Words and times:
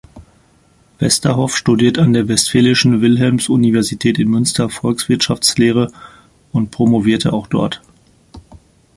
Westerhoff 0.97 1.55
studiert 1.55 1.99
an 1.99 2.13
der 2.13 2.27
Westfälischen 2.27 3.01
Wilhelms-Universität 3.01 4.17
in 4.17 4.29
Münster 4.31 4.67
Volkswirtschaftslehre 4.67 5.91
und 6.51 6.71
promovierte 6.71 7.33
auch 7.33 7.45
dort. 7.45 7.83